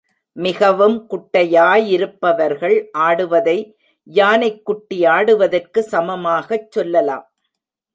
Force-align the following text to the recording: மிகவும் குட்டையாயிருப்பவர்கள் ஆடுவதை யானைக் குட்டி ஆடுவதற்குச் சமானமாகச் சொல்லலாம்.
மிகவும் 0.35 1.07
குட்டையாயிருப்பவர்கள் 1.09 2.75
ஆடுவதை 2.97 3.57
யானைக் 4.03 4.65
குட்டி 4.65 5.05
ஆடுவதற்குச் 5.05 5.89
சமானமாகச் 5.91 6.71
சொல்லலாம். 6.71 7.25